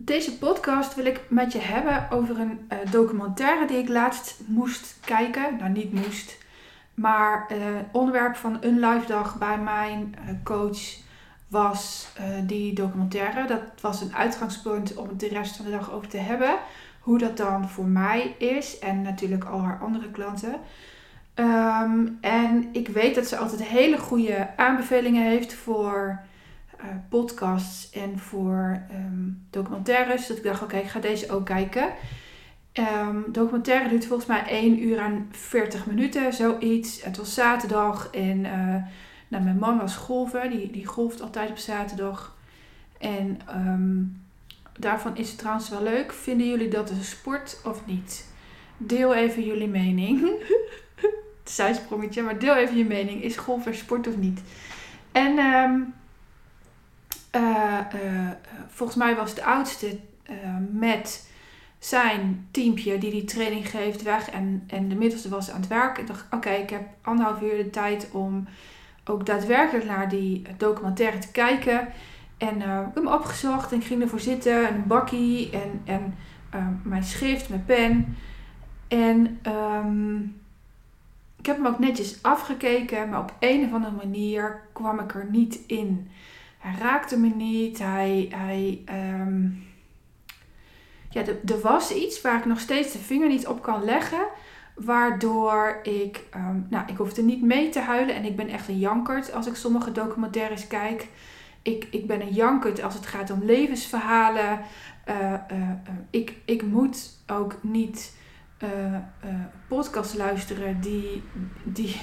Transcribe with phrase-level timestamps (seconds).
[0.00, 4.98] Deze podcast wil ik met je hebben over een uh, documentaire die ik laatst moest
[5.04, 5.56] kijken.
[5.58, 6.38] Nou, niet moest,
[6.94, 7.58] maar uh,
[7.92, 10.78] onderwerp van een live dag bij mijn uh, coach
[11.48, 12.08] was
[12.46, 13.46] die documentaire.
[13.46, 16.58] Dat was een uitgangspunt om het de rest van de dag over te hebben.
[17.00, 20.54] Hoe dat dan voor mij is en natuurlijk al haar andere klanten.
[21.34, 26.20] Um, en ik weet dat ze altijd hele goede aanbevelingen heeft voor
[26.80, 30.26] uh, podcasts en voor um, documentaires.
[30.26, 31.92] Dat ik dacht, oké, ik ga deze ook kijken.
[32.74, 37.02] Um, documentaire duurt volgens mij 1 uur en 40 minuten, zoiets.
[37.02, 38.74] Het was zaterdag en uh,
[39.28, 40.50] nou, mijn man was golven.
[40.50, 42.36] Die, die golft altijd op zaterdag.
[42.98, 44.20] En um,
[44.78, 46.12] daarvan is het trouwens wel leuk.
[46.12, 48.26] Vinden jullie dat een sport of niet?
[48.76, 50.30] Deel even jullie mening.
[51.44, 53.22] zijsprongetje, maar deel even je mening.
[53.22, 54.40] Is golf een sport of niet?
[55.12, 55.94] En um,
[57.32, 57.78] uh,
[58.68, 59.98] volgens mij was de oudste
[60.70, 61.30] met
[61.78, 64.30] zijn teampje die die training geeft weg.
[64.30, 65.98] En, en de middelste was aan het werk.
[65.98, 68.48] Ik dacht, oké, ik heb anderhalf uur de tijd om
[69.04, 71.88] ook daadwerkelijk naar die documentaire te kijken.
[72.38, 74.68] En ik heb hem opgezocht en ik ging ervoor zitten.
[74.68, 76.14] Een bakkie en, en
[76.82, 78.16] mijn schrift, mijn pen.
[78.88, 80.40] En um,
[81.38, 85.26] ik heb hem ook netjes afgekeken, maar op een of andere manier kwam ik er
[85.30, 86.10] niet in.
[86.58, 87.78] Hij raakte me niet.
[87.78, 88.82] Hij, hij,
[89.20, 89.66] um...
[91.10, 94.26] ja, er was iets waar ik nog steeds de vinger niet op kan leggen.
[94.74, 98.14] Waardoor ik, um, nou, ik hoefde niet mee te huilen.
[98.14, 101.08] En ik ben echt een jankert als ik sommige documentaires kijk.
[101.62, 104.60] Ik, ik ben een jankert als het gaat om levensverhalen.
[105.08, 105.68] Uh, uh, uh,
[106.10, 108.16] ik, ik moet ook niet
[109.68, 111.22] podcasts luisteren die,
[111.64, 111.96] die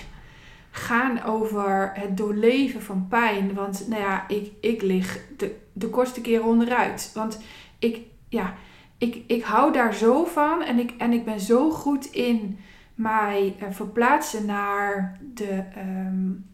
[0.75, 3.53] gaan over het doorleven van pijn.
[3.53, 7.11] Want nou ja, ik, ik lig de, de kortste keer onderuit.
[7.13, 7.39] Want
[7.79, 8.53] ik, ja,
[8.97, 12.59] ik, ik hou daar zo van en ik, en ik ben zo goed in
[12.95, 16.45] mij uh, verplaatsen naar, de, um,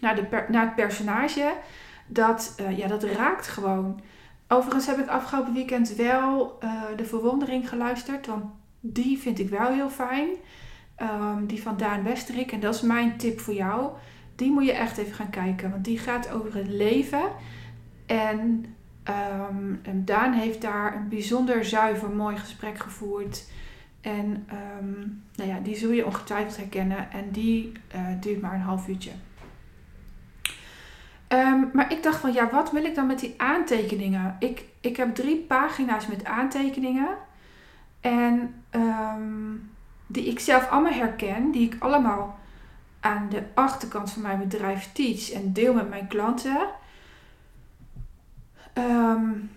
[0.00, 1.52] naar, de naar het personage.
[2.06, 4.00] Dat, ja, dat raakt gewoon.
[4.48, 6.58] Overigens heb ik afgelopen weekend wel
[6.96, 8.26] de verwondering geluisterd.
[8.26, 8.44] Want
[8.80, 10.28] die vind ik wel heel fijn.
[11.02, 12.52] Um, die van Daan Westerik.
[12.52, 13.90] En dat is mijn tip voor jou.
[14.34, 15.70] Die moet je echt even gaan kijken.
[15.70, 17.22] Want die gaat over het leven.
[18.06, 18.64] En,
[19.04, 23.50] um, en Daan heeft daar een bijzonder zuiver, mooi gesprek gevoerd.
[24.00, 24.46] En
[24.80, 27.10] um, nou ja, die zul je ongetwijfeld herkennen.
[27.10, 29.10] En die uh, duurt maar een half uurtje.
[31.72, 34.36] Maar ik dacht van ja, wat wil ik dan met die aantekeningen?
[34.38, 37.08] Ik, ik heb drie pagina's met aantekeningen.
[38.00, 38.54] En
[40.06, 42.38] die ik zelf allemaal herken, die ik allemaal
[43.00, 46.68] aan de achterkant van mijn bedrijf teach en deel met mijn klanten.
[48.74, 49.50] Um,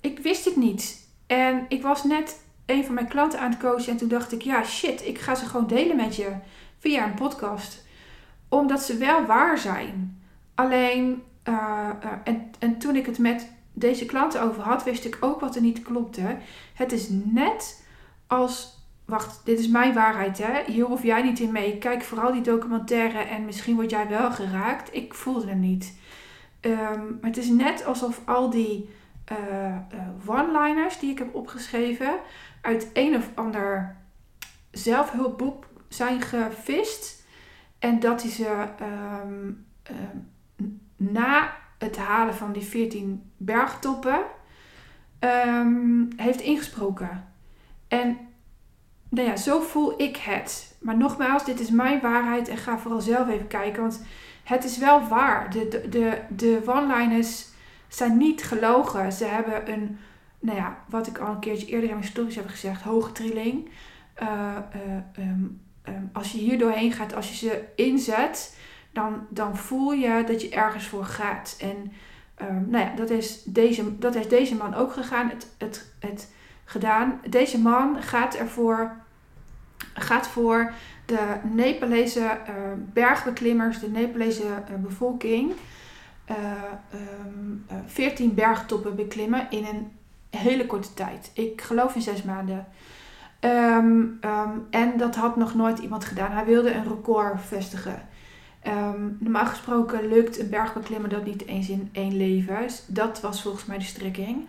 [0.00, 1.08] ik wist het niet.
[1.26, 4.42] En ik was net een van mijn klanten aan het coachen en toen dacht ik,
[4.42, 6.32] ja shit, ik ga ze gewoon delen met je
[6.78, 7.84] via een podcast.
[8.48, 10.22] Omdat ze wel waar zijn.
[10.54, 15.16] Alleen, uh, uh, en, en toen ik het met deze klanten over had, wist ik
[15.20, 16.36] ook wat er niet klopte.
[16.74, 17.84] Het is net
[18.26, 18.78] als.
[19.10, 20.62] Wacht, dit is mijn waarheid, hè?
[20.66, 21.78] Hier hoef jij niet in mee.
[21.78, 24.94] Kijk vooral die documentaire en misschien word jij wel geraakt.
[24.94, 25.98] Ik voelde hem niet.
[26.62, 28.90] Maar het is net alsof al die
[29.32, 29.38] uh,
[29.94, 32.18] uh, one-liners die ik heb opgeschreven
[32.60, 33.96] uit een of ander
[34.70, 37.24] zelfhulpboek zijn gevist.
[37.78, 44.20] En dat hij ze um, um, na het halen van die 14 bergtoppen
[46.16, 47.28] heeft ingesproken.
[47.88, 48.18] En
[49.10, 50.74] nou ja, zo voel ik het.
[50.80, 53.82] Maar nogmaals, dit is mijn waarheid en ga vooral zelf even kijken.
[53.82, 54.02] Want
[54.44, 55.50] het is wel waar.
[55.50, 57.46] De, de, de, de one-liners
[57.88, 59.12] zijn niet gelogen.
[59.12, 59.98] Ze hebben een,
[60.38, 63.70] nou ja, wat ik al een keertje eerder in mijn stories heb gezegd, hoge trilling.
[64.22, 64.28] Uh,
[65.16, 68.56] uh, um, um, als je hier doorheen gaat, als je ze inzet,
[68.92, 71.56] dan, dan voel je dat je ergens voor gaat.
[71.60, 71.92] En
[72.48, 75.28] um, nou ja, dat is, deze, dat is deze man ook gegaan.
[75.28, 76.28] Het, het, het
[76.70, 77.20] gedaan.
[77.28, 78.96] Deze man gaat ervoor,
[79.94, 80.72] gaat voor
[81.04, 82.54] de Nepalese uh,
[82.92, 85.52] bergbeklimmers, de Nepalese uh, bevolking,
[86.30, 89.90] um, 14 bergtoppen beklimmen in een
[90.40, 91.30] hele korte tijd.
[91.34, 92.66] Ik geloof in zes maanden.
[93.40, 96.32] Um, um, en dat had nog nooit iemand gedaan.
[96.32, 98.08] Hij wilde een record vestigen.
[99.18, 102.62] Normaal gesproken lukt een bergbeklimmer dat niet eens in één leven.
[102.62, 104.46] Dus dat was volgens mij de strekking.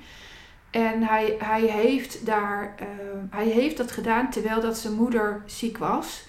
[0.71, 2.87] En hij, hij, heeft daar, uh,
[3.29, 6.27] hij heeft dat gedaan terwijl dat zijn moeder ziek was.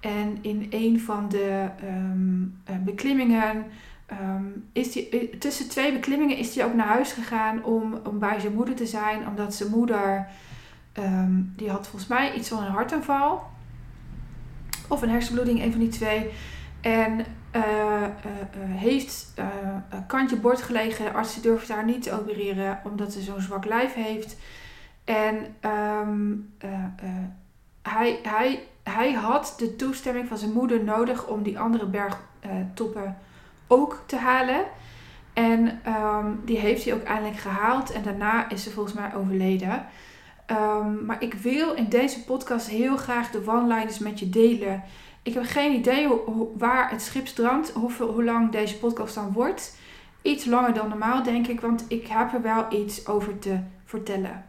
[0.00, 3.64] En in een van de um, beklimmingen
[4.06, 8.40] ehm, is die, tussen twee beklimmingen is hij ook naar huis gegaan om, om bij
[8.40, 9.28] zijn moeder te zijn.
[9.28, 10.28] Omdat zijn moeder,
[10.92, 13.42] ehm, die had volgens mij iets van een hartaanval.
[14.88, 16.30] Of een hersenbloeding, een van die twee.
[16.80, 17.24] En
[17.56, 17.62] uh,
[18.68, 19.32] heeft
[19.90, 21.14] een kantje bord gelegen.
[21.14, 24.36] Artsen durfden haar niet te opereren omdat ze zo'n zwak lijf heeft.
[25.04, 25.54] En
[26.06, 26.54] um,
[27.82, 33.16] hij, hij, hij had de toestemming van zijn moeder nodig om die andere bergtoppen
[33.66, 34.64] ook te halen.
[35.32, 37.92] En um, die heeft hij ook eindelijk gehaald.
[37.92, 39.86] En daarna is ze volgens mij overleden.
[40.46, 44.82] Um, maar ik wil in deze podcast heel graag de one-liners met je delen.
[45.24, 46.08] Ik heb geen idee
[46.56, 49.76] waar het schip strandt, hoeveel, hoe lang deze podcast dan wordt.
[50.22, 54.44] Iets langer dan normaal, denk ik, want ik heb er wel iets over te vertellen.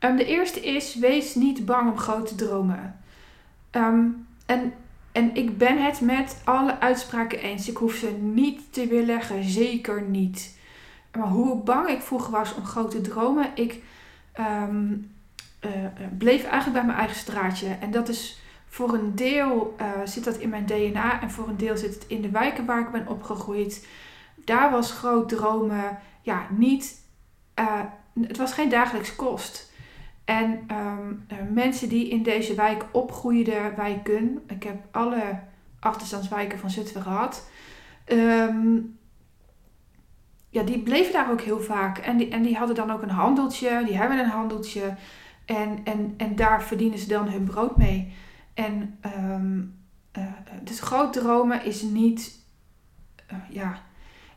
[0.00, 3.00] Um, de eerste is: wees niet bang om grote dromen.
[3.70, 4.72] Um, en,
[5.12, 7.68] en ik ben het met alle uitspraken eens.
[7.68, 10.58] Ik hoef ze niet te weerleggen, zeker niet.
[11.16, 13.82] Maar hoe bang ik vroeger was om grote dromen, ik
[14.38, 15.10] um,
[15.60, 15.70] uh,
[16.18, 17.68] bleef eigenlijk bij mijn eigen straatje.
[17.80, 21.56] En dat is voor een deel uh, zit dat in mijn DNA en voor een
[21.56, 23.88] deel zit het in de wijken waar ik ben opgegroeid.
[24.44, 27.04] Daar was groot dromen ja, niet.
[27.60, 27.80] Uh,
[28.20, 29.72] het was geen dagelijks kost.
[30.24, 35.40] En um, mensen die in deze wijk opgroeiden, wijken, ik heb alle
[35.80, 37.48] achterstandswijken van Zutphen gehad,
[38.06, 38.98] um,
[40.48, 41.98] ja, die bleven daar ook heel vaak.
[41.98, 44.94] En die, en die hadden dan ook een handeltje, die hebben een handeltje.
[45.44, 48.14] En, en, en daar verdienen ze dan hun brood mee.
[48.56, 49.74] En um,
[50.18, 50.24] uh,
[50.62, 52.44] dus groot dromen is niet,
[53.32, 53.82] uh, ja,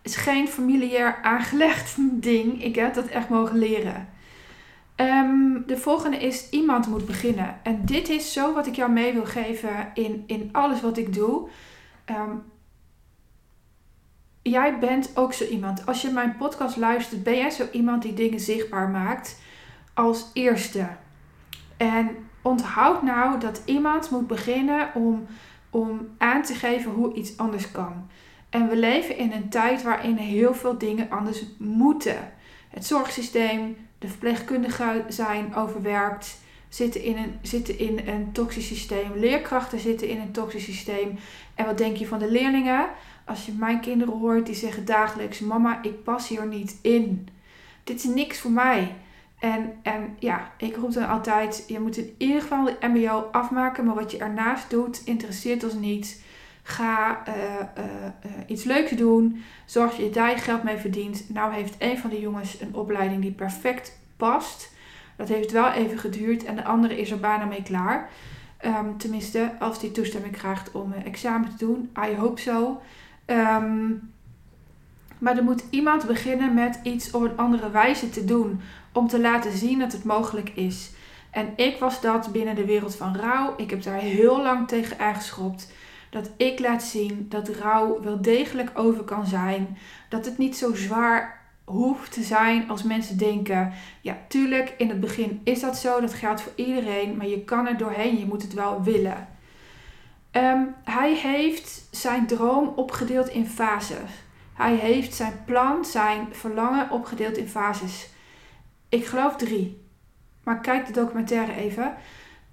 [0.01, 1.95] is geen familiair aangelegd
[2.29, 2.63] ding.
[2.63, 4.07] Ik heb dat echt mogen leren.
[4.95, 7.59] Um, de volgende is iemand moet beginnen.
[7.63, 11.13] En dit is zo wat ik jou mee wil geven in, in alles wat ik
[11.13, 11.49] doe.
[12.05, 12.43] Um,
[14.41, 15.85] jij bent ook zo iemand.
[15.85, 19.39] Als je mijn podcast luistert, ben jij zo iemand die dingen zichtbaar maakt
[19.93, 20.87] als eerste.
[21.77, 25.25] En onthoud nou dat iemand moet beginnen om,
[25.69, 28.07] om aan te geven hoe iets anders kan.
[28.49, 32.31] En we leven in een tijd waarin heel veel dingen anders moeten.
[32.69, 39.11] Het zorgsysteem, de verpleegkundigen zijn overwerkt, zitten in een, zitten in een toxisch systeem.
[39.15, 41.19] Leerkrachten zitten in een toxisch systeem.
[41.55, 42.87] En wat denk je van de leerlingen?
[43.25, 47.27] Als je mijn kinderen hoort, die zeggen dagelijks: Mama, ik pas hier niet in.
[47.83, 48.95] Dit is niks voor mij.
[49.39, 53.85] En, en ja, ik roep dan altijd: je moet in ieder geval de MBO afmaken,
[53.85, 56.23] maar wat je ernaast doet, interesseert ons niet.
[56.63, 57.83] Ga uh, uh,
[58.25, 59.43] uh, iets leuks doen.
[59.65, 61.25] Zorg dat je daar geld mee verdient.
[61.29, 64.71] Nou heeft een van de jongens een opleiding die perfect past.
[65.15, 68.09] Dat heeft wel even geduurd en de andere is er bijna mee klaar.
[68.65, 71.91] Um, tenminste, als die toestemming krijgt om examen te doen.
[72.09, 72.81] I hope so.
[73.25, 74.11] Um,
[75.17, 78.61] maar er moet iemand beginnen met iets op een andere wijze te doen.
[78.93, 80.91] Om te laten zien dat het mogelijk is.
[81.31, 83.53] En ik was dat binnen de wereld van rouw.
[83.57, 85.71] Ik heb daar heel lang tegen aangeschopt.
[86.09, 89.77] Dat ik laat zien dat rouw wel degelijk over kan zijn.
[90.09, 93.73] Dat het niet zo zwaar hoeft te zijn als mensen denken.
[94.01, 96.01] Ja, tuurlijk, in het begin is dat zo.
[96.01, 97.17] Dat geldt voor iedereen.
[97.17, 98.19] Maar je kan er doorheen.
[98.19, 99.27] Je moet het wel willen.
[100.31, 104.09] Um, hij heeft zijn droom opgedeeld in fases.
[104.53, 108.09] Hij heeft zijn plan, zijn verlangen opgedeeld in fases.
[108.89, 109.87] Ik geloof drie.
[110.43, 111.95] Maar kijk de documentaire even.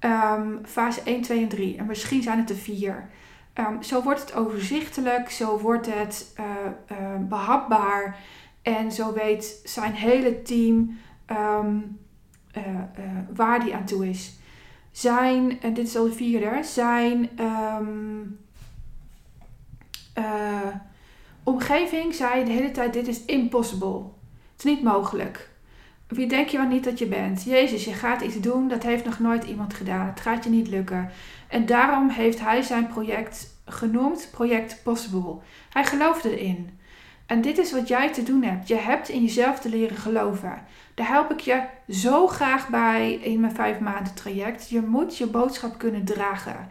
[0.00, 1.76] Um, fase 1, 2 en 3.
[1.76, 3.08] En misschien zijn het er vier.
[3.54, 6.44] Um, zo wordt het overzichtelijk, zo wordt het uh,
[6.92, 8.16] uh, behapbaar.
[8.62, 10.98] En zo weet zijn hele team
[11.30, 11.98] um,
[12.56, 12.64] uh,
[13.34, 14.38] waar die aan toe is.
[14.90, 17.30] Zijn, en dit is al de vierde, zijn
[21.42, 24.02] omgeving zei de hele tijd: Dit is impossible.
[24.52, 25.50] Het is niet mogelijk.
[26.08, 27.42] Wie denk je wel niet dat je bent?
[27.42, 30.06] Jezus, je gaat iets doen, dat heeft nog nooit iemand gedaan.
[30.06, 31.10] Het gaat je niet lukken.
[31.48, 35.36] En daarom heeft hij zijn project genoemd Project Possible.
[35.70, 36.78] Hij geloofde erin.
[37.26, 38.68] En dit is wat jij te doen hebt.
[38.68, 40.62] Je hebt in jezelf te leren geloven.
[40.94, 44.68] Daar help ik je zo graag bij in mijn vijf maanden traject.
[44.68, 46.68] Je moet je boodschap kunnen dragen.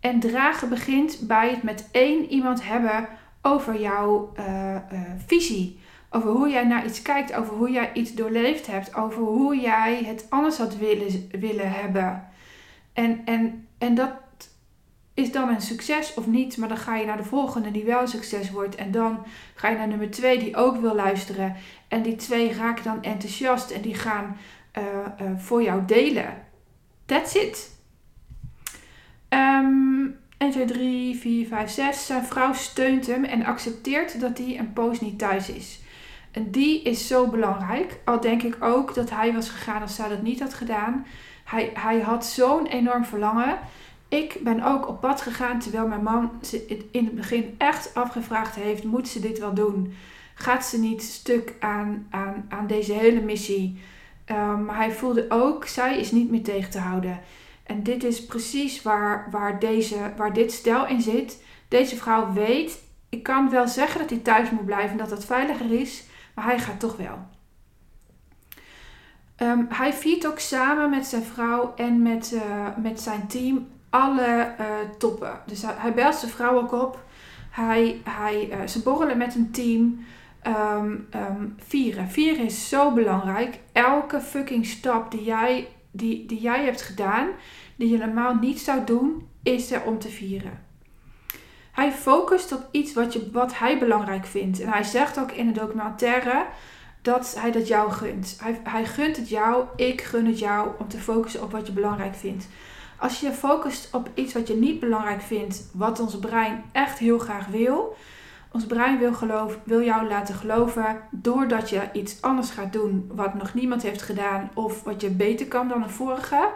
[0.00, 3.08] En dragen begint bij het met één iemand hebben
[3.42, 5.80] over jouw uh, uh, visie.
[6.10, 10.02] Over hoe jij naar iets kijkt, over hoe jij iets doorleefd hebt, over hoe jij
[10.04, 12.28] het anders had willen, willen hebben.
[12.92, 14.10] En, en, en dat
[15.14, 18.00] is dan een succes of niet, maar dan ga je naar de volgende die wel
[18.00, 18.74] een succes wordt.
[18.74, 21.56] En dan ga je naar nummer twee die ook wil luisteren.
[21.88, 24.36] En die twee raken dan enthousiast en die gaan
[24.78, 26.44] uh, uh, voor jou delen.
[27.06, 27.70] That's it.
[29.28, 32.06] Um, 1, 2, 3, 4, 5, 6.
[32.06, 35.80] Zijn vrouw steunt hem en accepteert dat hij een poos niet thuis is.
[36.36, 37.98] En die is zo belangrijk.
[38.04, 41.06] Al denk ik ook dat hij was gegaan als zij dat niet had gedaan.
[41.44, 43.58] Hij, hij had zo'n enorm verlangen.
[44.08, 46.30] Ik ben ook op pad gegaan terwijl mijn man
[46.90, 49.94] in het begin echt afgevraagd heeft: moet ze dit wel doen?
[50.34, 53.80] Gaat ze niet stuk aan, aan, aan deze hele missie?
[54.26, 57.20] Um, maar hij voelde ook: zij is niet meer tegen te houden.
[57.62, 61.42] En dit is precies waar, waar, deze, waar dit stel in zit.
[61.68, 65.24] Deze vrouw weet: ik kan wel zeggen dat hij thuis moet blijven en dat het
[65.24, 66.04] veiliger is,
[66.36, 67.18] maar hij gaat toch wel.
[69.42, 74.54] Um, hij viert ook samen met zijn vrouw en met, uh, met zijn team alle
[74.60, 74.66] uh,
[74.98, 75.40] toppen.
[75.46, 77.04] Dus hij, belt zijn vrouw ook op.
[77.50, 80.04] Hij, hij, uh, ze borrelen met een team.
[80.46, 82.08] Um, um, vieren.
[82.08, 83.58] Vieren is zo belangrijk.
[83.72, 87.28] Elke fucking stap die jij, die, die jij hebt gedaan,
[87.76, 90.65] die je normaal niet zou doen, is er om te vieren.
[91.76, 94.60] Hij focust op iets wat, je, wat hij belangrijk vindt.
[94.60, 96.46] En hij zegt ook in de documentaire
[97.02, 98.36] dat hij dat jou gunt.
[98.42, 101.72] Hij, hij gunt het jou, ik gun het jou om te focussen op wat je
[101.72, 102.48] belangrijk vindt.
[102.98, 107.18] Als je focust op iets wat je niet belangrijk vindt, wat ons brein echt heel
[107.18, 107.96] graag wil.
[108.52, 113.34] Ons brein wil, geloof, wil jou laten geloven doordat je iets anders gaat doen wat
[113.34, 116.48] nog niemand heeft gedaan of wat je beter kan dan de vorige.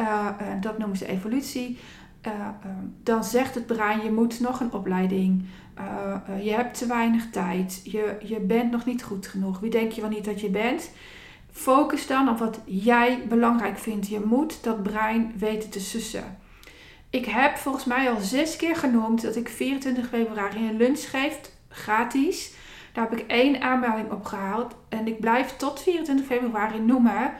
[0.00, 0.06] Uh,
[0.40, 1.78] uh, dat noemen ze evolutie.
[2.26, 2.48] Uh,
[3.02, 5.44] dan zegt het brein: je moet nog een opleiding.
[6.42, 7.80] je hebt te weinig tijd.
[7.84, 9.60] Je, je bent nog niet goed genoeg.
[9.60, 10.90] Wie denk je wel niet dat je bent?
[11.52, 14.08] Focus dan op wat jij belangrijk vindt.
[14.08, 16.38] Je moet dat brein weten te sussen.
[17.12, 21.40] Ik heb volgens mij al zes keer genoemd dat ik 24 februari een lunch geef,
[21.68, 22.52] gratis.
[22.92, 24.74] Daar heb ik één aanmelding op gehaald.
[24.88, 27.32] En ik blijf tot 24 februari noemen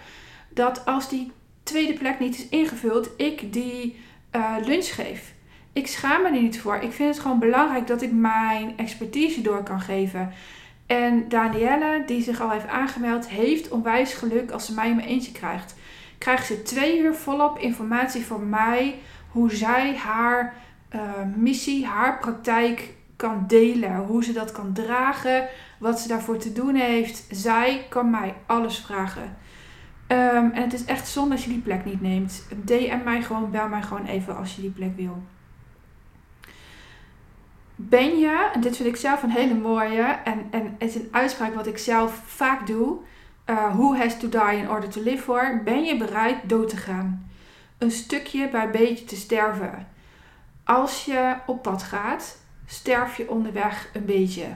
[0.49, 3.97] dat als die tweede plek niet is ingevuld, ik die
[4.37, 5.33] uh, lunch geef.
[5.73, 6.77] Ik schaam me er niet voor.
[6.77, 10.33] Ik vind het gewoon belangrijk dat ik mijn expertise door kan geven.
[10.87, 15.09] En Danielle, die zich al heeft aangemeld, heeft onwijs geluk als ze mij in mijn
[15.09, 15.75] eentje krijgt.
[16.19, 18.99] Krijgt ze twee uur volop informatie van mij
[19.29, 20.55] hoe zij haar
[20.95, 21.01] uh,
[21.37, 23.97] missie, haar praktijk kan delen.
[23.97, 25.49] Hoe ze dat kan dragen,
[25.79, 27.25] wat ze daarvoor te doen heeft.
[27.31, 29.37] Zij kan mij alles vragen.
[30.13, 32.47] Um, en het is echt zonde als je die plek niet neemt.
[32.65, 35.23] DM mij gewoon, bel mij gewoon even als je die plek wil
[37.89, 41.09] ben je, en dit vind ik zelf een hele mooie, en, en het is een
[41.11, 42.99] uitspraak wat ik zelf vaak doe,
[43.47, 46.77] uh, who has to die in order to live for, ben je bereid dood te
[46.77, 47.31] gaan?
[47.79, 49.87] Een stukje bij beetje te sterven.
[50.65, 54.47] Als je op pad gaat, sterf je onderweg een beetje.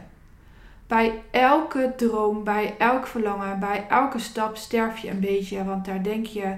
[0.87, 6.03] Bij elke droom, bij elk verlangen, bij elke stap sterf je een beetje, want daar
[6.03, 6.57] denk je,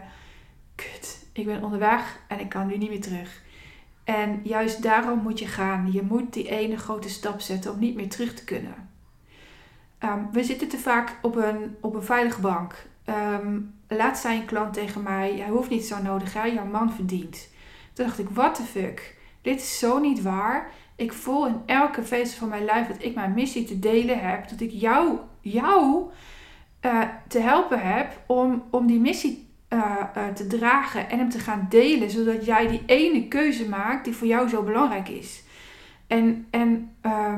[0.74, 3.42] kut, ik ben onderweg en ik kan nu niet meer terug.
[4.04, 5.92] En juist daarom moet je gaan.
[5.92, 8.88] Je moet die ene grote stap zetten om niet meer terug te kunnen.
[10.04, 12.86] Um, we zitten te vaak op een, op een veilige bank.
[13.06, 16.44] Um, laat zijn klant tegen mij: Hij hoeft niet zo nodig, hè?
[16.44, 17.48] jouw man verdient.
[17.92, 19.16] Toen dacht ik: What the fuck?
[19.42, 20.70] Dit is zo niet waar.
[20.98, 24.48] Ik voel in elke vezel van mijn lijf dat ik mijn missie te delen heb.
[24.48, 26.10] Dat ik jou, jou
[26.82, 31.38] uh, te helpen heb om, om die missie uh, uh, te dragen en hem te
[31.38, 35.42] gaan delen, zodat jij die ene keuze maakt die voor jou zo belangrijk is.
[36.06, 37.34] En, en uh,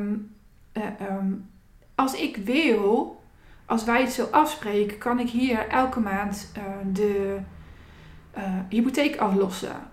[1.10, 1.50] um,
[1.94, 3.20] als ik wil,
[3.66, 6.52] als wij het zo afspreken, kan ik hier elke maand
[6.92, 7.38] de
[8.68, 9.89] hypotheek aflossen.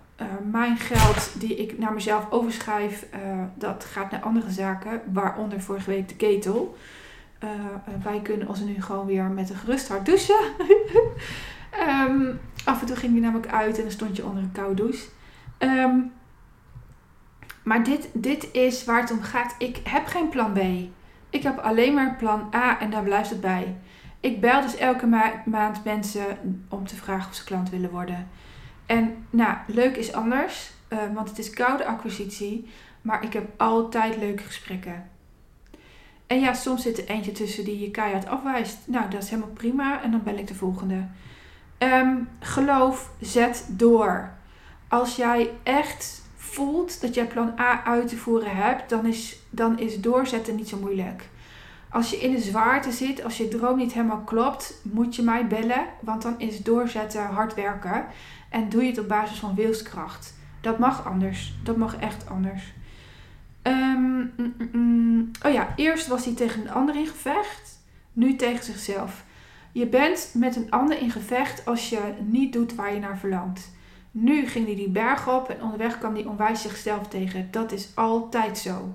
[0.50, 3.06] Mijn geld die ik naar mezelf overschrijf,
[3.54, 6.76] dat gaat naar andere zaken, waaronder vorige week de ketel.
[8.02, 10.40] wij kunnen ons nu gewoon weer met een gerust hart douchen.
[12.08, 14.74] Um, af en toe ging die namelijk uit en dan stond je onder een koude
[14.74, 15.06] douche.
[15.58, 16.12] Um,
[17.68, 19.54] maar dit, dit is waar het om gaat.
[19.58, 20.58] Ik heb geen plan B.
[21.30, 23.76] Ik heb alleen maar plan A en daar blijft het bij.
[24.20, 26.24] Ik bel dus elke ma maand mensen
[26.68, 28.28] om te vragen of ze klant willen worden.
[28.88, 32.68] En nou, leuk is anders, uh, want het is koude acquisitie.
[33.02, 35.08] Maar ik heb altijd leuke gesprekken.
[36.26, 38.78] En ja, soms zit er eentje tussen die je keihard afwijst.
[38.86, 40.02] Nou, dat is helemaal prima.
[40.02, 41.06] En dan bel ik de volgende.
[41.78, 44.32] Um, geloof, zet door.
[44.88, 49.78] Als jij echt voelt dat jij plan A uit te voeren hebt, dan is, dan
[49.78, 51.28] is doorzetten niet zo moeilijk.
[51.90, 55.46] Als je in de zwaarte zit, als je droom niet helemaal klopt, moet je mij
[55.46, 58.06] bellen, want dan is doorzetten hard werken
[58.50, 60.34] en doe je het op basis van wilskracht.
[60.60, 61.54] Dat mag anders.
[61.62, 62.72] Dat mag echt anders.
[63.62, 65.30] Um, mm, mm, mm.
[65.46, 67.80] Oh ja, eerst was hij tegen een ander in gevecht,
[68.12, 69.24] nu tegen zichzelf.
[69.72, 73.70] Je bent met een ander in gevecht als je niet doet waar je naar verlangt.
[74.10, 77.48] Nu ging hij die berg op en onderweg kwam hij onwijs zichzelf tegen.
[77.50, 78.94] Dat is altijd zo.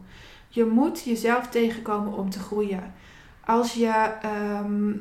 [0.54, 2.94] Je moet jezelf tegenkomen om te groeien.
[3.46, 3.88] Als je.
[4.22, 4.92] ehm,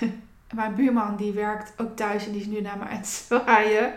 [0.54, 3.94] mijn buurman die werkt ook thuis en die is nu naar me aan het zwaaien.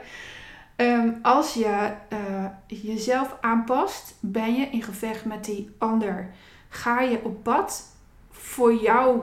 [0.76, 6.30] Ehm, als je eh, jezelf aanpast, ben je in gevecht met die ander.
[6.70, 7.84] Ga je op pad
[8.32, 9.22] voor jou,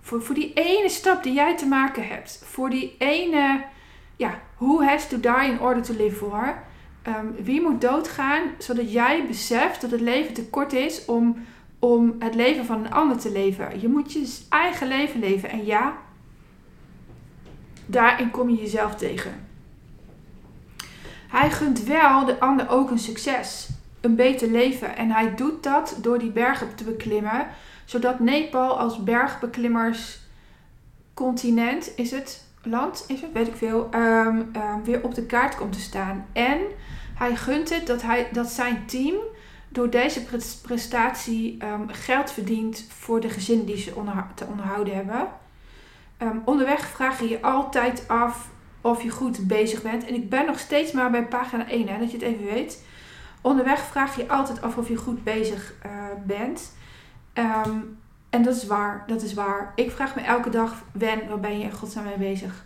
[0.00, 2.42] voor, voor die ene stap die jij te maken hebt.
[2.44, 3.64] Voor die ene,
[4.16, 6.62] ja, who has to die in order to live for?
[7.04, 11.36] Ehm, wie moet doodgaan, zodat jij beseft dat het leven te kort is om,
[11.78, 13.80] om het leven van een ander te leven.
[13.80, 15.50] Je moet je eigen leven leven.
[15.50, 15.96] En ja,
[17.86, 19.46] daarin kom je jezelf tegen.
[21.28, 23.68] Hij gunt wel de ander ook een succes,
[24.00, 24.96] een beter leven.
[24.96, 27.46] En hij doet dat door die bergen te beklimmen,
[27.84, 30.18] zodat Nepal als bergbeklimmers
[31.14, 35.56] continent is het, land is het, weet ik veel, ehm, ehm, weer op de kaart
[35.56, 36.26] komt te staan.
[36.32, 36.58] En
[37.14, 39.14] hij gunt het dat, hij, dat zijn team
[39.68, 40.24] door deze
[40.62, 43.92] prestatie ehm, geld verdient voor de gezinnen die ze
[44.34, 45.28] te onderhouden hebben.
[46.44, 48.48] onderweg vraag je je altijd af
[48.80, 50.06] of je goed bezig bent.
[50.06, 52.84] En ik ben nog steeds maar bij pagina 1, hè, dat je het even weet.
[53.40, 55.92] Onderweg vraag je altijd af of je goed bezig uh,
[56.26, 56.72] bent.
[57.34, 57.98] Um,
[58.30, 59.72] en dat is waar, dat is waar.
[59.74, 62.64] Ik vraag me elke dag, Wen, waar ben je in godsnaam mee bezig?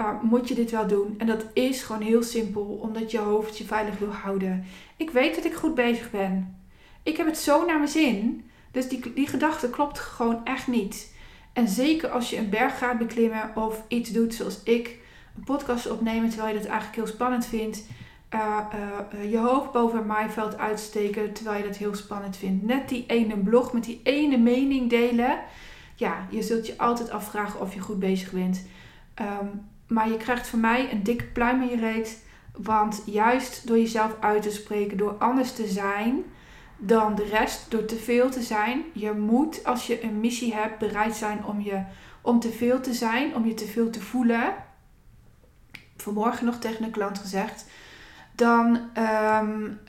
[0.00, 1.14] Uh, moet je dit wel doen?
[1.18, 4.64] En dat is gewoon heel simpel, omdat je hoofd je veilig wil houden.
[4.96, 6.58] Ik weet dat ik goed bezig ben.
[7.02, 8.50] Ik heb het zo naar mijn zin.
[8.70, 11.14] Dus die, die gedachte klopt gewoon echt niet.
[11.52, 14.98] En zeker als je een berg gaat beklimmen of iets doet zoals ik,
[15.36, 17.86] een podcast opnemen terwijl je dat eigenlijk heel spannend vindt.
[18.34, 18.58] Uh,
[19.14, 22.64] uh, je hoofd boven het maaiveld uitsteken terwijl je dat heel spannend vindt.
[22.64, 25.38] Net die ene blog met die ene mening delen.
[25.94, 28.66] Ja, je zult je altijd afvragen of je goed bezig bent.
[29.20, 32.24] Um, maar je krijgt van mij een dikke pluim in je reet.
[32.56, 36.24] Want juist door jezelf uit te spreken, door anders te zijn
[36.76, 38.84] dan de rest, door te veel te zijn.
[38.92, 41.82] Je moet, als je een missie hebt, bereid zijn om, je,
[42.20, 44.54] om te veel te zijn, om je te veel te voelen
[45.96, 47.66] vanmorgen nog tegen een klant gezegd.
[48.34, 48.78] Dan,
[49.40, 49.80] um,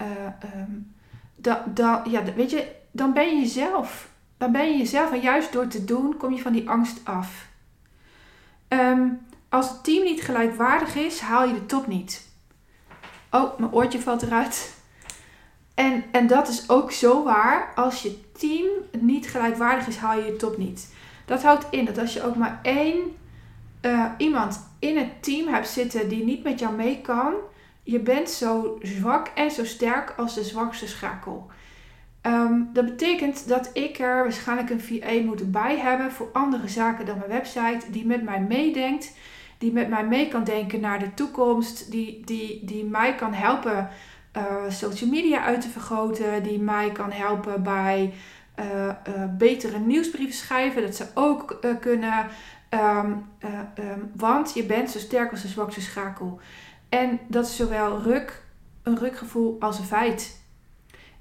[1.35, 4.09] da, da, ja, weet je, dan ben je jezelf.
[4.37, 5.11] Dan ben je jezelf.
[5.11, 7.47] En juist door te doen, kom je van die angst af.
[8.67, 9.07] Ehm,
[9.49, 12.27] als het team niet gelijkwaardig is, haal je de top niet.
[13.31, 14.75] Oh, mijn oortje valt eruit.
[15.75, 17.71] En, en dat is ook zo waar.
[17.75, 18.67] Als je team
[18.99, 20.93] niet gelijkwaardig is, haal je de top niet.
[21.25, 23.15] Dat houdt in dat als je ook maar één
[23.81, 27.33] uh, iemand in het team hebt zitten die niet met jou mee kan,
[27.83, 31.47] je bent zo zwak en zo sterk als de zwakste schakel.
[32.21, 37.05] Ehm, dat betekent dat ik er waarschijnlijk een VA moet bij hebben voor andere zaken
[37.05, 39.13] dan mijn website, die met mij meedenkt,
[39.57, 43.89] die met mij mee kan denken naar de toekomst, die, die, die mij kan helpen
[44.37, 48.13] uh, social media uit te vergroten, die mij kan helpen bij
[48.59, 48.93] uh,
[49.37, 52.25] betere nieuwsbrieven schrijven, dat ze ook kunnen
[52.69, 56.39] Ehm, eh, ehm, want je bent zo sterk als de zwakste schakel.
[56.89, 58.43] En dat is zowel ruk,
[58.83, 60.41] een rukgevoel als een feit.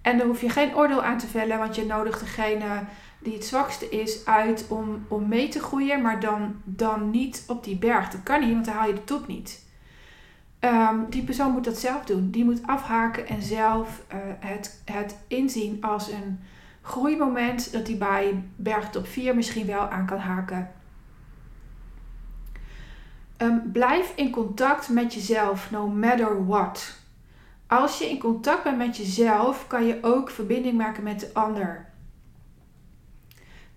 [0.03, 2.85] En daar hoef je geen oordeel aan te vellen, want je nodigt degene
[3.27, 7.65] die het zwakste is uit om, om mee te groeien, maar dan, dan niet op
[7.65, 8.09] die berg.
[8.09, 9.65] Dat kan niet, want dan haal je de top niet.
[10.59, 12.31] Ehm, die persoon moet dat zelf doen.
[12.31, 16.41] Die moet afhaken en zelf uh, het, het inzien als een
[16.83, 20.71] groeimoment dat hij bij bergtop 4 misschien wel aan kan haken.
[23.39, 26.99] Um, blijf in contact met jezelf, no matter what.
[27.67, 31.86] Als je in contact bent met jezelf, kan je ook verbinding maken met de ander.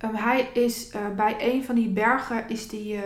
[0.04, 3.02] Um, hij is uh, bij een van die bergen is die, uh,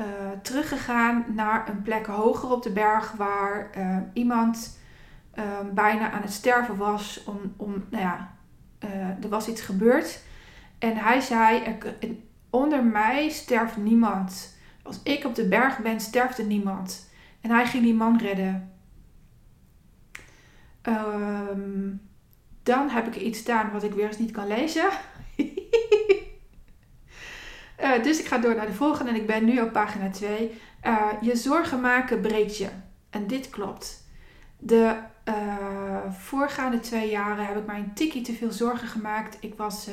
[0.00, 0.06] uh,
[0.42, 3.70] teruggegaan naar een plek hoger op de berg waar
[4.12, 4.78] iemand
[5.38, 7.24] um, bijna aan het sterven was.
[7.24, 8.34] Om, om, nou ja,
[9.22, 10.22] er was iets gebeurd.
[10.78, 11.78] En hij zei:
[12.50, 14.56] Onder mij sterft niemand.
[14.82, 17.10] Als ik op de berg ben, sterft er niemand.
[17.40, 18.72] En hij ging die man redden.
[20.82, 21.92] Ehm,
[22.62, 24.88] dan heb ik iets staan wat ik weer eens niet kan lezen.
[27.80, 30.38] Uh, dus ik ga door naar de volgende en ik ben nu op pagina 2.
[30.40, 32.68] Uh, eh, je zorgen maken breekt je.
[33.10, 34.02] En dit klopt.
[34.58, 35.34] De uh,
[36.10, 39.36] voorgaande twee jaren heb ik mij een tikkie te veel zorgen gemaakt.
[39.40, 39.88] Ik was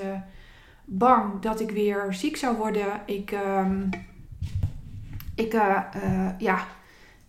[0.86, 3.02] bang dat ik weer ziek zou worden.
[3.06, 3.32] Ik.
[3.32, 3.90] Um,
[5.36, 5.54] ik,
[6.38, 6.66] ja,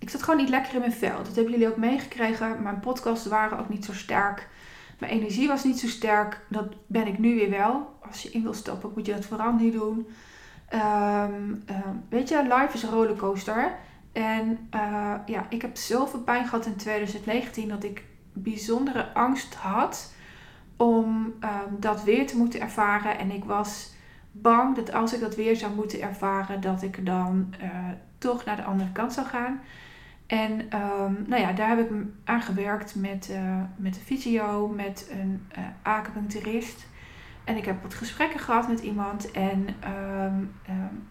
[0.03, 1.17] ik zat gewoon niet lekker in mijn vel.
[1.17, 2.63] Dat hebben jullie ook meegekregen.
[2.63, 4.49] Mijn podcasts waren ook niet zo sterk.
[5.03, 6.41] Mijn energie was niet zo sterk.
[6.49, 7.99] Dat ben ik nu weer wel.
[8.09, 10.07] Als je in wil stappen, moet je dat vooral niet doen.
[10.75, 11.65] Um,
[12.09, 13.75] weet je, life is een rollercoaster.
[14.13, 20.13] En uh, ja, ik heb zoveel pijn gehad in 2019 dat ik bijzondere angst had
[20.77, 23.19] om uh, dat weer te moeten ervaren.
[23.19, 23.93] En ik was
[24.33, 27.69] bang dat als ik dat weer zou moeten ervaren, dat ik dan uh,
[28.19, 29.61] toch naar de andere kant zou gaan.
[30.33, 31.91] En um, nou ja, daar heb ik
[32.25, 36.87] aan gewerkt met, uh, met een fysio, met een uh, acupuncturist.
[37.45, 39.31] En ik heb wat gesprekken gehad met iemand.
[39.31, 41.09] En um, um,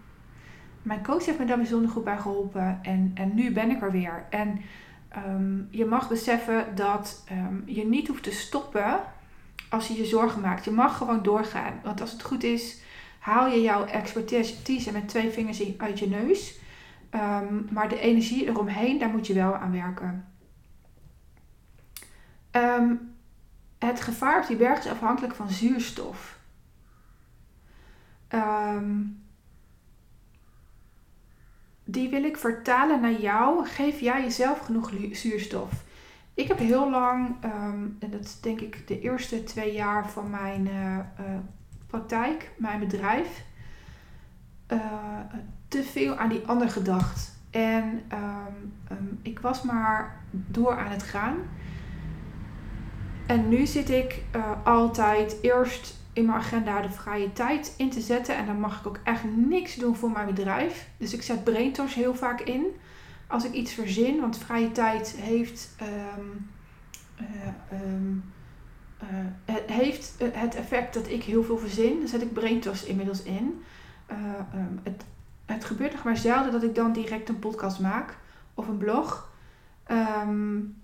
[0.81, 2.79] mijn coach heeft me daar bijzonder goed bij geholpen.
[2.81, 4.25] En, en nu ben ik er weer.
[4.29, 4.61] En
[5.69, 7.23] je mag beseffen dat
[7.65, 8.99] je niet hoeft te stoppen
[9.69, 10.65] als je je zorgen maakt.
[10.65, 11.79] Je mag gewoon doorgaan.
[11.83, 12.81] Want als het goed is,
[13.19, 16.59] haal je jouw expertise met twee vingers uit je neus.
[17.15, 20.25] Um, maar de energie eromheen, daar moet je wel aan werken.
[22.51, 23.15] Um,
[23.79, 26.39] het gevaar op die berg is afhankelijk van zuurstof.
[28.29, 29.23] Um,
[31.83, 33.65] die wil ik vertalen naar jou.
[33.65, 35.83] Geef jij jezelf genoeg zuurstof?
[36.33, 37.35] Ik heb heel lang,
[37.99, 41.39] en dat is denk ik de eerste twee jaar van mijn uh, uh,
[41.87, 43.43] praktijk, mijn bedrijf,
[44.67, 45.19] uh,
[45.71, 47.39] te veel aan die ander gedacht.
[47.49, 51.37] En um, um, ik was maar door aan het gaan.
[53.25, 58.01] En nu zit ik uh, altijd eerst in mijn agenda de vrije tijd in te
[58.01, 58.35] zetten.
[58.35, 60.89] En dan mag ik ook echt niks doen voor mijn bedrijf.
[60.97, 62.65] Dus ik zet braintoss heel vaak in.
[63.27, 66.49] Als ik iets verzin, want vrije tijd heeft, um,
[69.01, 69.07] uh,
[69.45, 71.99] het, heeft het effect dat ik heel veel verzin.
[71.99, 73.61] Dan zet ik braintoss inmiddels in.
[74.83, 75.05] het
[75.51, 78.17] het gebeurt nog maar zelden dat ik dan direct een podcast maak
[78.53, 79.29] of een blog.
[79.91, 80.81] Um,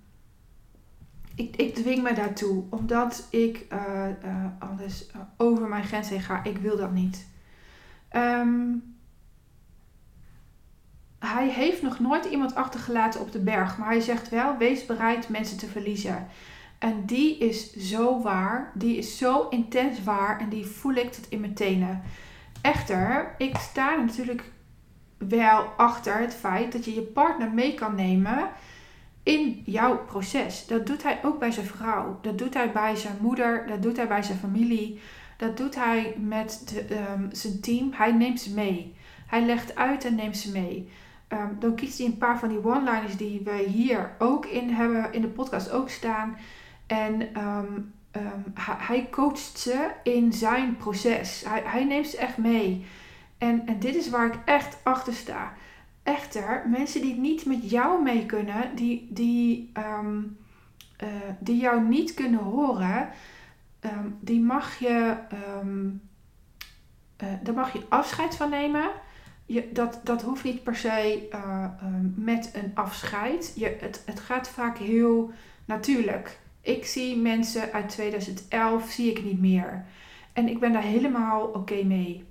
[1.35, 4.03] ik, ik dwing me daartoe, omdat ik uh,
[4.59, 6.43] anders uh, over mijn grens heen ga.
[6.43, 7.27] Ik wil dat niet.
[8.11, 8.95] Um,
[11.19, 15.29] hij heeft nog nooit iemand achtergelaten op de berg, maar hij zegt wel: wees bereid
[15.29, 16.27] mensen te verliezen.
[16.79, 21.29] En die is zo waar, die is zo intens waar en die voel ik tot
[21.29, 22.01] in mijn tenen.
[22.61, 24.51] Echter, ik sta natuurlijk
[25.17, 28.49] wel achter het feit dat je je partner mee kan nemen
[29.23, 30.65] in jouw proces.
[30.67, 32.19] Dat doet hij ook bij zijn vrouw.
[32.21, 33.67] Dat doet hij bij zijn moeder.
[33.67, 34.99] Dat doet hij bij zijn familie.
[35.37, 37.89] Dat doet hij met de, um, zijn team.
[37.93, 38.95] Hij neemt ze mee.
[39.27, 40.89] Hij legt uit en neemt ze mee.
[41.29, 45.13] Um, dan kiest hij een paar van die one-liners die we hier ook in hebben,
[45.13, 46.37] in de podcast ook staan.
[46.87, 47.93] En um,
[48.63, 51.43] hij coacht ze in zijn proces.
[51.47, 52.85] Hij, hij neemt ze echt mee.
[53.37, 55.53] En, en dit is waar ik echt achter sta.
[56.03, 60.37] Echter, mensen die niet met jou mee kunnen, die, die, um,
[61.03, 63.09] uh, die jou niet kunnen horen,
[63.81, 65.17] um, die mag je,
[65.61, 66.01] um,
[67.17, 68.89] daar mag je afscheid van nemen.
[69.45, 71.65] Je, dat, dat hoeft niet per se uh,
[72.15, 73.53] met een afscheid.
[73.55, 75.31] Je, het, het gaat vaak heel
[75.65, 76.39] natuurlijk.
[76.61, 79.85] Ik zie mensen uit 2011, zie ik niet meer.
[80.33, 82.25] En ik ben daar helemaal oké mee.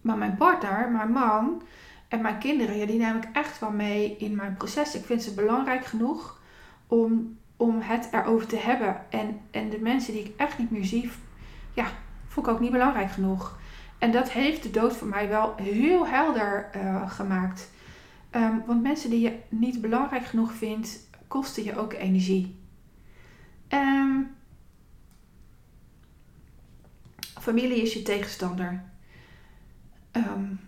[0.00, 1.62] Maar mijn partner, mijn man
[2.08, 4.94] en mijn kinderen, ja, die neem ik echt wel mee in mijn proces.
[4.94, 6.40] Ik vind ze belangrijk genoeg
[6.86, 9.10] om, om het erover te hebben.
[9.10, 11.10] En, en de mensen die ik echt niet meer zie,
[11.74, 11.86] ja,
[12.26, 13.58] vond ik ook niet belangrijk genoeg.
[13.98, 17.70] En dat heeft de dood voor mij wel heel helder uh, gemaakt.
[18.30, 22.58] Um, want mensen die je niet belangrijk genoeg vindt, kosten je ook energie.
[23.68, 24.36] Um,
[27.40, 28.89] familie is je tegenstander.
[30.12, 30.60] Um,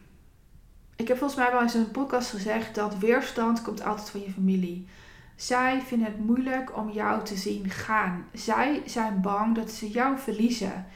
[0.96, 4.20] ik heb volgens mij wel eens in een podcast gezegd dat weerstand komt altijd van
[4.20, 4.88] je familie.
[5.36, 8.24] Zij vinden het moeilijk om jou te zien gaan.
[8.32, 10.86] Zij zijn bang dat ze jou verliezen.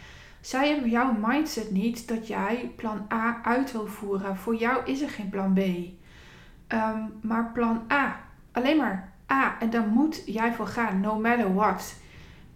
[0.41, 4.37] Zij hebben jouw mindset niet dat jij plan A uit wil voeren.
[4.37, 5.59] Voor jou is er geen plan B.
[5.59, 8.21] Um, maar plan A.
[8.53, 9.61] Alleen maar A.
[9.61, 11.95] En daar moet jij voor gaan, no matter what.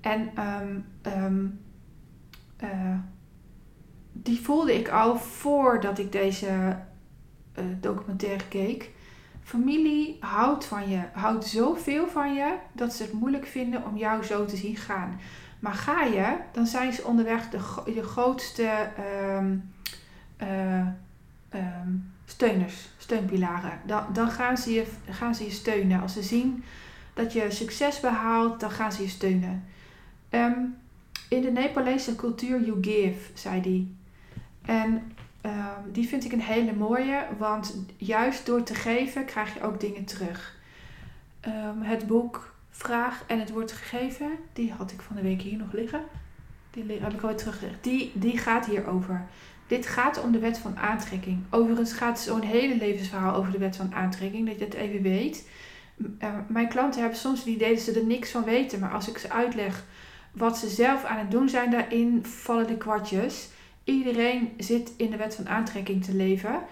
[0.00, 0.30] En
[1.04, 1.60] um,
[4.22, 6.78] die voelde ik al voordat ik deze
[7.58, 8.90] uh, documentaire keek.
[9.42, 14.24] Familie houdt van je, houdt zoveel van je dat ze het moeilijk vinden om jou
[14.24, 15.20] zo te zien gaan.
[15.60, 18.88] Maar ga je, dan zijn ze onderweg de, grootste
[19.36, 19.72] um,
[20.42, 20.86] uh,
[21.54, 23.80] um, steuners, steunpilaren.
[23.86, 26.00] Dan, dan gaan, ze je, gaan ze je steunen.
[26.00, 26.64] Als ze zien
[27.14, 29.64] dat je succes behaalt, dan gaan ze je steunen.
[30.30, 30.76] Um,
[31.28, 33.98] in de Nepalese cultuur, you give, zei die.
[34.70, 39.62] En um, die vind ik een hele mooie, want juist door te geven krijg je
[39.62, 40.58] ook dingen terug.
[41.46, 45.58] Um, het boek Vraag en het wordt gegeven, die had ik van de week hier
[45.58, 46.00] nog liggen.
[46.70, 47.84] Die heb ik ooit teruggelegd.
[47.84, 49.26] Die, die gaat hierover.
[49.66, 51.42] Dit gaat om de wet van aantrekking.
[51.50, 55.48] Overigens gaat zo'n hele levensverhaal over de wet van aantrekking, dat je het even weet.
[55.96, 59.08] Uh, mijn klanten hebben soms het idee dat ze er niks van weten, maar als
[59.08, 59.84] ik ze uitleg
[60.32, 63.48] wat ze zelf aan het doen zijn daarin, vallen de kwartjes.
[63.90, 66.62] Iedereen zit in de wet van aantrekking te leven.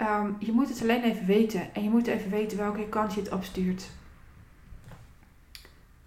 [0.00, 3.20] Um, je moet het alleen even weten en je moet even weten welke kant je
[3.20, 3.90] het opstuurt.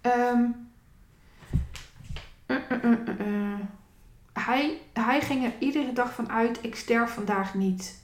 [0.02, 0.68] Um,
[2.46, 2.56] uh,
[3.20, 3.58] uh,
[4.32, 8.02] hij, hij ging er iedere dag van uit: ik sterf vandaag niet.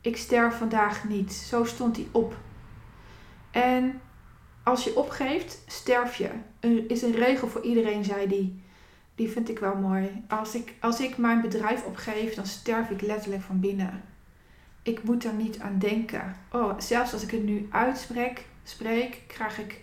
[0.00, 1.32] Ik sterf vandaag niet.
[1.32, 2.36] Zo stond hij op.
[3.50, 4.00] En
[4.62, 6.30] als je opgeeft, sterf je.
[6.60, 8.52] Er is een regel voor iedereen, zei hij.
[9.20, 10.24] Die vind ik wel mooi.
[10.28, 14.02] Als ik, als ik mijn bedrijf opgeef, dan sterf ik letterlijk van binnen.
[14.82, 16.36] Ik moet er niet aan denken.
[16.52, 19.80] Oh, zelfs als ik het nu uitspreek, spreek, krijg ik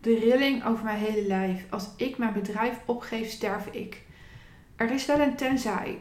[0.00, 1.64] de rilling over mijn hele lijf.
[1.70, 4.02] Als ik mijn bedrijf opgeef, sterf ik.
[4.76, 5.98] Er is wel een tenzij.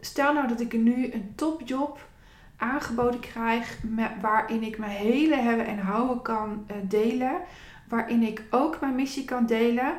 [0.00, 2.08] Stel nou dat ik nu een topjob
[2.56, 3.78] aangeboden krijg
[4.20, 7.40] waarin ik mijn hele hebben en houden kan uh, delen.
[7.88, 9.92] Waarin ik ook mijn missie kan delen.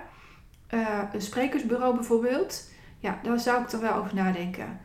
[0.73, 2.69] Uh, een sprekersbureau bijvoorbeeld.
[2.99, 4.80] Ja, daar zou ik er wel over nadenken.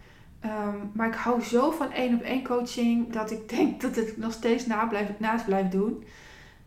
[0.44, 4.16] Um, maar ik hou zo van één op één coaching dat ik denk dat ik
[4.16, 6.04] nog steeds na blijf, naast blijf doen.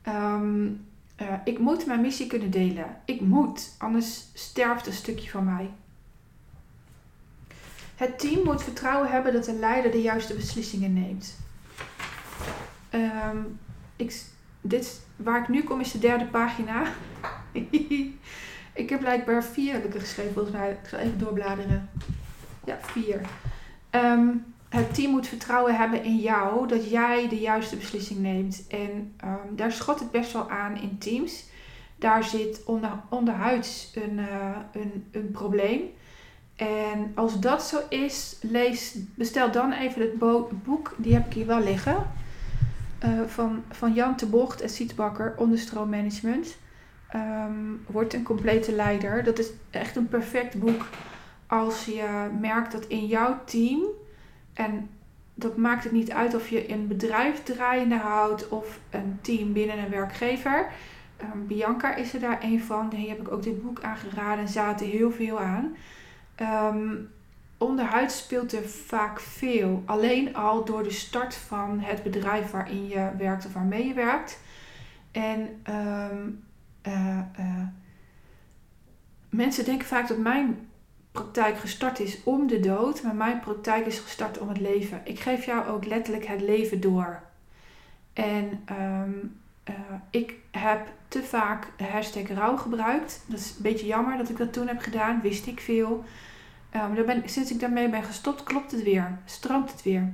[0.08, 0.86] Um,
[1.22, 2.98] uh, ik moet mijn missie kunnen delen.
[3.06, 5.70] Ik moet, anders sterft een stukje van mij.
[7.96, 11.40] Het team moet vertrouwen hebben dat de leider de juiste beslissingen neemt.
[12.92, 13.60] Um,
[13.96, 14.24] ik,
[14.62, 16.84] dit, waar ik nu kom is de derde pagina.
[18.74, 20.72] ik heb blijkbaar vier heb ik geschreven volgens mij.
[20.72, 21.90] Ik zal even doorbladeren.
[22.66, 23.22] Ja, vier.
[23.92, 28.68] Um, het team moet vertrouwen hebben in jou dat jij de juiste beslissing neemt.
[28.68, 31.44] En um, daar schot het best wel aan in teams.
[31.96, 35.82] Daar zit onder, onderhuids een, uh, een, een probleem.
[36.56, 40.18] En als dat zo is, lees, bestel dan even het
[40.64, 42.12] boek, die heb ik hier wel liggen.
[43.06, 46.58] Uh, van, van Jan de Bocht en Sietbakker, Onderstroommanagement.
[47.16, 49.24] Um, Word een complete leider.
[49.24, 50.86] Dat is echt een perfect boek
[51.48, 53.82] als je merkt dat in jouw team,
[54.54, 54.90] en
[55.34, 59.78] dat maakt het niet uit of je een bedrijf draaiende houdt of een team binnen
[59.78, 60.72] een werkgever.
[61.34, 62.90] Um, Bianca is er daar een van.
[62.90, 65.76] Die heb ik ook dit boek aangeraden en zaten heel veel aan.
[66.74, 67.10] Um,
[67.58, 69.84] onderhuid speelt er vaak veel.
[69.86, 74.40] Alleen al door de start van het bedrijf waarin je werkt of waarmee je werkt.
[75.12, 75.62] En
[76.88, 77.68] uh, uh,
[79.30, 80.68] mensen denken vaak dat mijn
[81.12, 85.02] praktijk gestart is om de dood, maar mijn praktijk is gestart om het leven.
[85.04, 87.22] Ik geef jou ook letterlijk het leven door.
[88.14, 89.76] En um, uh,
[90.10, 93.24] ik heb te vaak hashtag rouw gebruikt.
[93.28, 96.04] Dat is een beetje jammer dat ik dat toen heb gedaan, wist ik veel.
[96.76, 99.18] Um, ben, sinds ik daarmee ben gestopt, klopt het weer.
[99.26, 100.14] Stroomt het weer.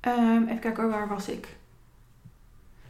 [0.00, 1.56] Um, even kijken, waar was ik?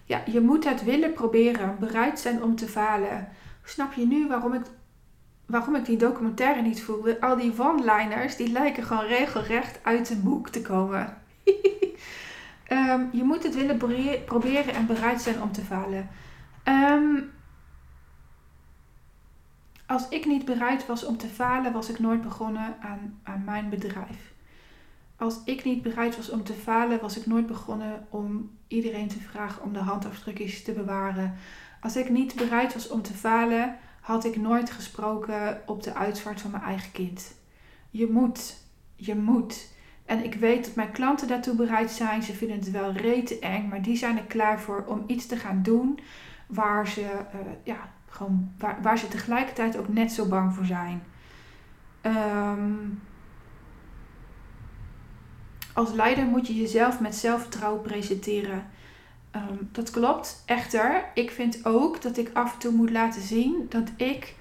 [0.05, 1.77] Ja, je moet het willen proberen.
[1.79, 3.29] Bereid zijn om te falen.
[3.65, 4.63] Snap je nu waarom ik
[5.47, 7.21] waarom ik die documentaire niet voelde.
[7.21, 11.17] Al die one-liners, die lijken gewoon regelrecht uit een boek te komen.
[12.69, 13.77] um, je moet het willen
[14.25, 16.09] proberen en bereid zijn om te falen.
[16.65, 17.31] Um,
[19.87, 23.69] als ik niet bereid was om te falen, was ik nooit begonnen aan, aan mijn
[23.69, 24.32] bedrijf.
[25.23, 29.21] Als ik niet bereid was om te falen, was ik nooit begonnen om iedereen te
[29.21, 31.35] vragen om de handafdrukjes te bewaren.
[31.81, 36.41] Als ik niet bereid was om te falen, had ik nooit gesproken op de uitvaart
[36.41, 37.35] van mijn eigen kind.
[37.91, 38.57] Je moet,
[38.95, 39.75] je moet.
[40.05, 42.23] En ik weet dat mijn klanten daartoe bereid zijn.
[42.23, 45.37] Ze vinden het wel rete eng, maar die zijn er klaar voor om iets te
[45.37, 45.99] gaan doen
[46.47, 51.03] waar ze, uh, ja, gewoon, waar, waar ze tegelijkertijd ook net zo bang voor zijn.
[52.03, 53.01] Um,
[55.73, 58.65] als leider moet je jezelf met zelfvertrouwen presenteren.
[59.37, 60.43] Um, dat klopt.
[60.47, 64.35] Echter, ik vind ook dat ik af en toe moet laten zien dat ik,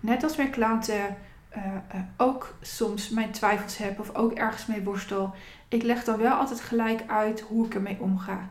[0.00, 1.16] net als mijn klanten,
[1.56, 5.34] uh, uh, ook soms mijn twijfels heb of ook ergens mee worstel.
[5.68, 8.50] Ik leg dan wel altijd gelijk uit hoe ik ermee omga.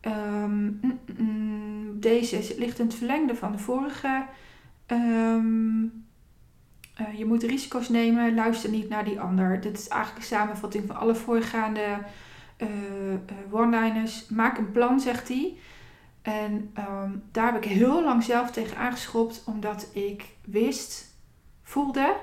[0.00, 4.24] Um, mm, mm, deze ligt in het verlengde van de vorige.
[4.86, 6.04] Um,
[7.00, 9.60] uh, je moet risico's nemen, luister niet naar die ander.
[9.60, 11.98] Dit is eigenlijk een samenvatting van alle voorgaande
[12.58, 12.68] uh,
[13.50, 14.28] one-liners.
[14.28, 15.56] Maak een plan, zegt hij.
[16.22, 21.16] En um, daar heb ik heel lang zelf tegen aangeschopt, omdat ik wist,
[21.62, 22.16] voelde.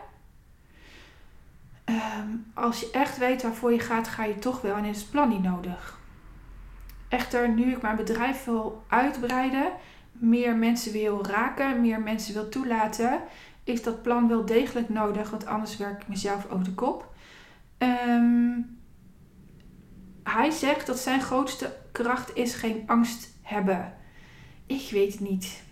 [1.86, 5.12] Um, als je echt weet waarvoor je gaat, ga je toch wel en is het
[5.12, 6.00] plan niet nodig.
[7.08, 9.72] Echter, nu ik mijn bedrijf wil uitbreiden,
[10.12, 13.22] meer mensen wil raken, meer mensen wil toelaten,
[13.72, 17.14] is dat plan wel degelijk nodig, want anders werk ik mezelf over de kop.
[17.78, 18.60] Ehm,
[20.24, 23.94] hij zegt dat zijn grootste kracht is geen angst hebben.
[24.66, 25.64] Ik weet het niet.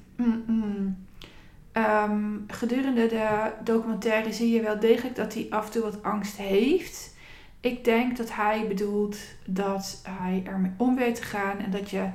[1.72, 6.38] Ehm, gedurende de documentaire zie je wel degelijk dat hij af en toe wat angst
[6.38, 7.16] heeft.
[7.60, 12.10] Ik denk dat hij bedoelt dat hij ermee om weet te gaan en dat je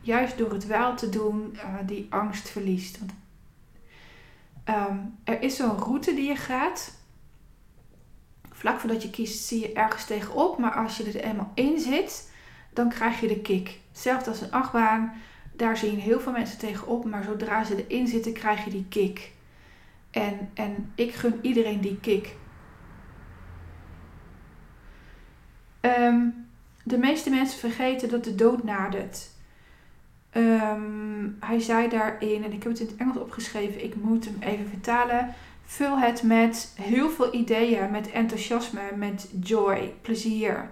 [0.00, 2.98] juist door het wel te doen uh, die angst verliest.
[2.98, 3.12] Want
[4.72, 7.00] ehm, er is zo'n route die je gaat.
[8.50, 12.32] Vlak voordat je kiest zie je ergens tegenop, maar als je er eenmaal in zit,
[12.72, 13.78] dan krijg je de kick.
[13.88, 15.12] Hetzelfde als een achtbaan,
[15.56, 19.32] daar zien heel veel mensen tegenop, maar zodra ze erin zitten, krijg je die kick.
[20.10, 22.36] En, en ik gun iedereen die kick.
[25.80, 26.26] Ehm,
[26.84, 29.30] de meeste mensen vergeten dat de dood nadert.
[30.32, 34.36] Ehm, hij zei daarin, en ik heb het in het Engels opgeschreven, ik moet hem
[34.40, 35.34] even vertalen.
[35.64, 40.70] Vul het met heel veel ideeën, met enthousiasme, met joy, plezier.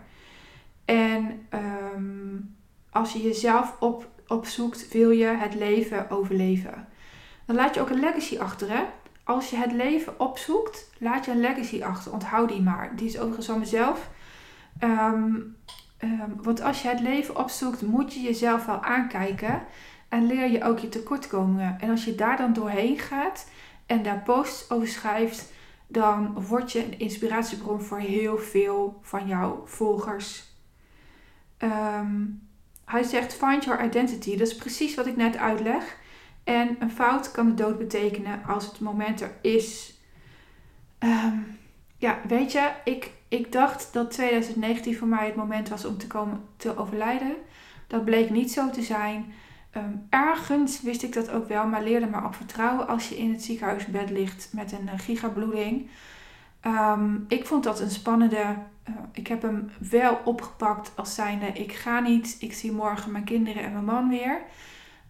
[0.84, 2.36] En ehm,
[2.90, 6.88] als je jezelf op, opzoekt, wil je het leven overleven.
[7.44, 8.68] Dan laat je ook een legacy achter.
[9.24, 12.12] Als je het leven opzoekt, laat je een legacy achter.
[12.12, 12.96] Onthoud die maar.
[12.96, 14.10] Die is overigens van mezelf.
[14.84, 15.56] Um,
[16.42, 19.62] want als je het leven opzoekt, moet je jezelf wel aankijken.
[20.08, 21.80] En leer je ook je tekortkomingen.
[21.80, 23.50] En als je daar dan doorheen gaat
[23.86, 25.52] en daar posts over schrijft,
[25.86, 30.48] dan word je een inspiratiebron voor heel veel van jouw volgers.
[31.58, 32.48] Um,
[32.84, 34.36] hij zegt find your identity.
[34.36, 35.96] Dat is precies wat ik net uitleg.
[36.44, 39.98] En een fout kan de dood betekenen als het moment er is.
[40.98, 41.38] Ehm,
[41.96, 46.06] ja, weet je, ik, ik dacht dat 2019 voor mij het moment was om te
[46.06, 47.34] komen te overlijden.
[47.86, 49.32] Dat bleek niet zo te zijn.
[49.70, 53.32] Ehm, ergens wist ik dat ook wel, maar leerde maar op vertrouwen als je in
[53.32, 55.88] het ziekenhuisbed ligt met een gigabloeding.
[56.66, 61.72] Um, ik vond dat een spannende eh, ik heb hem wel opgepakt als zijnde ik
[61.72, 64.40] ga niet, ik zie morgen mijn kinderen en mijn man weer.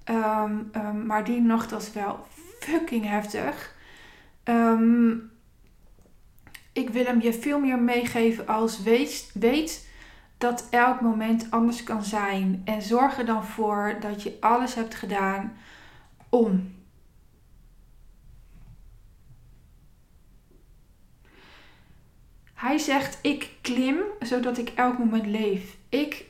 [0.04, 2.26] Ehm, ehm, maar die nacht was wel
[2.61, 3.74] fucking heftig.
[4.42, 5.16] Ehm,
[6.72, 9.88] ik wil hem je veel meer meegeven als weet, weet
[10.38, 12.62] dat elk moment anders kan zijn.
[12.64, 15.56] En zorg er dan voor dat je alles hebt gedaan
[16.28, 16.78] om
[22.61, 25.76] Hij zegt: Ik klim zodat ik elk moment leef.
[25.88, 26.24] Ik,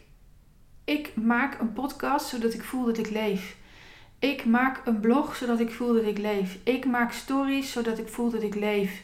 [0.85, 3.57] ik maak een podcast zodat ik voel dat ik leef.
[4.18, 6.59] Ik maak een blog zodat ik voel dat ik leef.
[6.64, 9.03] Ik maak stories zodat ik voel dat ik leef.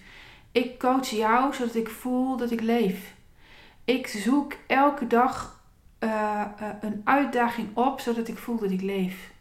[0.56, 3.14] Ik coach jou zodat ik voel dat ik leef.
[3.84, 5.60] Ik zoek elke dag
[6.00, 9.32] uh, uh, een uitdaging op zodat ik voel dat ik leef.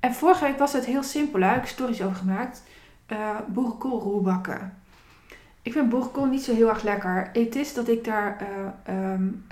[0.00, 1.40] En vorige week was het heel simpel.
[1.40, 1.48] Hè?
[1.48, 2.62] Ik heb stories over gemaakt.
[3.08, 4.82] Uh, boerenkool bakken.
[5.62, 7.30] Ik vind boerenkool niet zo heel erg lekker.
[7.32, 8.46] Het is dat ik daar
[8.88, 9.46] um,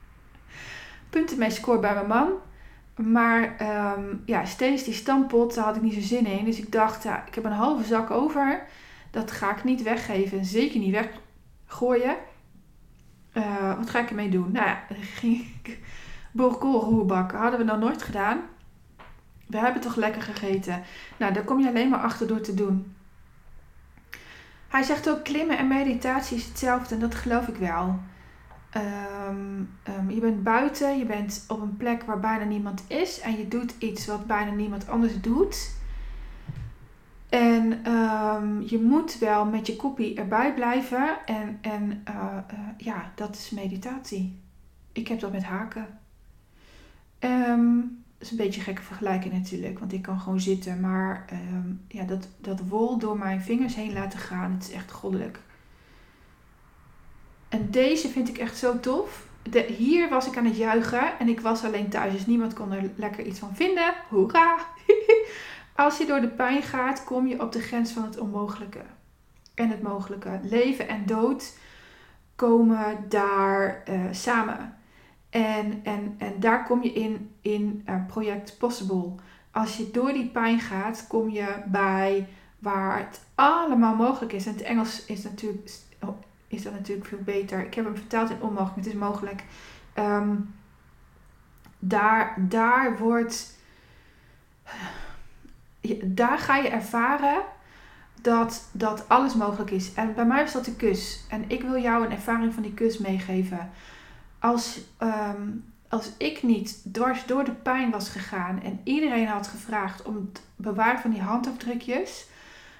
[1.10, 2.32] punten mee scoor bij mijn man.
[3.10, 3.56] Maar
[3.96, 6.44] um, ja, steeds die stampot, daar had ik niet zo zin in.
[6.44, 8.66] Dus ik dacht, ja, ik heb een halve zak over.
[9.14, 10.44] Dat ga ik niet weggeven.
[10.44, 10.96] Zeker niet
[11.66, 12.16] weggooien.
[13.34, 14.52] Uh, wat ga ik ermee doen?
[14.52, 14.84] Nou ja,
[15.20, 15.78] ging ik
[17.06, 17.38] bakken.
[17.38, 18.40] Hadden we nog nooit gedaan.
[19.46, 20.82] We hebben toch lekker gegeten.
[21.16, 22.94] Nou, daar kom je alleen maar achter door te doen.
[24.68, 27.98] Hij zegt ook klimmen en meditatie is hetzelfde en dat geloof ik wel.
[28.70, 33.36] Ehm, ehm, je bent buiten, je bent op een plek waar bijna niemand is en
[33.36, 35.82] je doet iets wat bijna niemand anders doet.
[37.34, 43.12] En um, je moet wel met je kopie erbij blijven en, en uh, uh, ja,
[43.14, 44.38] dat is meditatie.
[44.92, 45.98] Ik heb dat met haken.
[47.20, 51.72] Um, is een beetje een gekke vergelijking natuurlijk, want ik kan gewoon zitten, maar ehm,
[51.88, 55.40] ja, dat, dat wol door mijn vingers heen laten gaan, het is echt goddelijk.
[57.48, 59.26] En deze vind ik echt zo tof.
[59.76, 62.90] Hier was ik aan het juichen en ik was alleen thuis, dus niemand kon er
[62.96, 63.94] lekker iets van vinden.
[64.08, 64.56] Hoera!
[65.74, 68.82] Als je door de pijn gaat, kom je op de grens van het onmogelijke
[69.54, 70.40] en het mogelijke.
[70.42, 71.58] Leven en dood
[72.36, 74.76] komen daar uh, samen.
[75.30, 79.12] En, en, en daar kom je in, in uh, project Possible.
[79.50, 84.46] Als je door die pijn gaat, kom je bij waar het allemaal mogelijk is.
[84.46, 85.70] En het Engels is, natuurlijk,
[86.48, 87.66] is dat natuurlijk veel beter.
[87.66, 89.44] Ik heb hem vertaald in onmogelijk, het is mogelijk.
[89.98, 90.54] Um,
[91.78, 93.58] daar, daar wordt.
[96.04, 97.42] Daar ga je ervaren
[98.20, 99.94] dat, dat alles mogelijk is.
[99.94, 101.24] En bij mij was dat de kus.
[101.28, 103.70] En ik wil jou een ervaring van die kus meegeven
[104.44, 105.48] als, ehm,
[105.88, 110.42] als ik niet dwars door de pijn was gegaan en iedereen had gevraagd om het
[110.56, 112.26] bewaren van die handafdrukjes,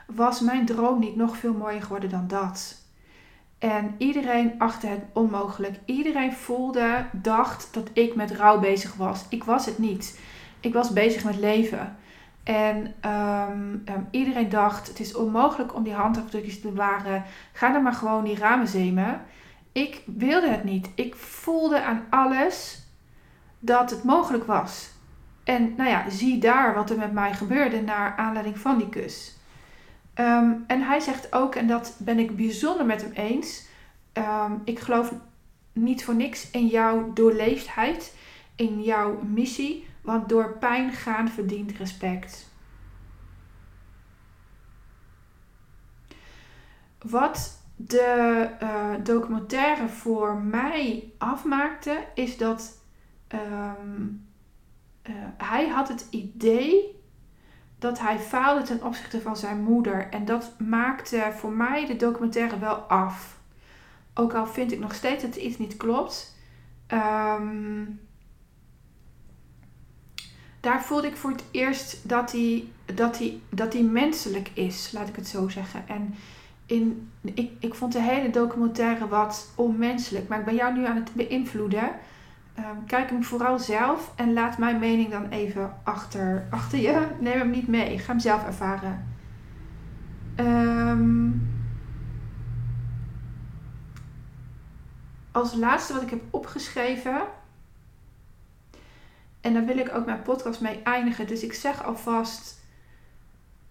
[0.06, 2.82] was mijn droom niet nog veel mooier geworden dan dat.
[3.58, 5.76] En iedereen achtte het onmogelijk.
[5.84, 9.24] Iedereen voelde, dacht dat ik met rouw bezig was.
[9.28, 10.20] Ik was het niet.
[10.60, 11.96] Ik was bezig met leven.
[12.44, 17.24] En ehm, ehm, iedereen dacht, het is onmogelijk om die handafdrukjes te bewaren.
[17.52, 19.20] Ga dan maar gewoon die ramen zemen.
[19.72, 20.88] Ik wilde het niet.
[20.94, 22.82] Ik voelde aan alles
[23.58, 24.90] dat het mogelijk was.
[25.44, 29.36] En nou ja, zie daar wat er met mij gebeurde naar aanleiding van die kus.
[30.14, 33.72] Ehm, en hij zegt ook, en dat ben ik bijzonder met hem eens.
[34.64, 35.12] ik geloof
[35.72, 38.14] niet voor niks in jouw doorleefdheid,
[38.56, 39.86] in jouw missie.
[40.04, 42.52] Want door pijn gaan verdient respect.
[47.02, 52.78] Wat de uh, documentaire voor mij afmaakte, is dat
[53.26, 54.06] ehm,
[55.02, 57.02] eh, hij had het idee
[57.78, 60.08] dat hij faalde ten opzichte van zijn moeder.
[60.10, 63.38] En dat maakte voor mij de documentaire wel af.
[64.14, 66.36] Ook al vind ik nog steeds dat iets niet klopt.
[66.88, 68.00] Um,
[70.64, 75.08] daar voelde ik voor het eerst dat hij, dat hij, dat hij menselijk is, laat
[75.08, 75.88] ik het zo zeggen.
[75.88, 76.14] En
[76.66, 80.28] in, ik, ik vond de hele documentaire wat onmenselijk.
[80.28, 81.90] Maar ik ben jou nu aan het beïnvloeden.
[82.58, 87.06] Um, kijk hem vooral zelf en laat mijn mening dan even achter, achter je.
[87.20, 87.98] Neem hem niet mee.
[87.98, 89.06] Ga hem zelf ervaren.
[90.36, 91.48] Um,
[95.32, 97.22] als laatste wat ik heb opgeschreven
[99.44, 101.26] en daar wil ik ook mijn podcast mee eindigen.
[101.26, 102.60] Dus ik zeg alvast: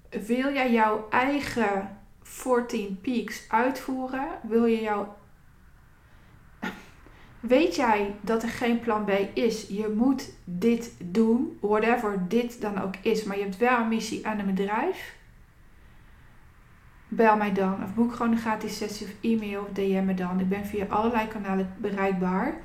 [0.09, 4.27] wil jij jouw eigen 14 peaks uitvoeren?
[4.41, 5.15] Wil je jouw.
[7.39, 9.67] Weet jij dat er geen plan B is?
[9.67, 14.27] Je moet dit doen, whatever dit dan ook is, maar je hebt wel een missie
[14.27, 15.15] aan een bedrijf.
[17.07, 20.39] Bel mij dan of boek gewoon een gratis sessie of e-mail of DM me dan.
[20.39, 22.61] Ik ben via allerlei kanalen bereikbaar.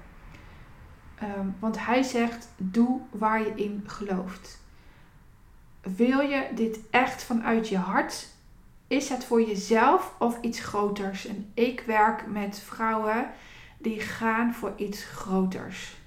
[1.21, 4.61] Ehm, want hij zegt: doe waar je in gelooft.
[5.81, 8.29] Wil je dit echt vanuit je hart?
[8.87, 11.27] Is het voor jezelf of iets groters?
[11.27, 13.31] En ik werk met vrouwen
[13.79, 15.98] die gaan voor iets groters.